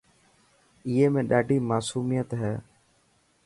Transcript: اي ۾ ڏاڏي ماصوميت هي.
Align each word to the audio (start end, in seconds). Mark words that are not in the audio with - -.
اي 0.87 0.99
۾ 1.19 1.21
ڏاڏي 1.29 1.57
ماصوميت 1.69 2.29
هي. 2.41 2.53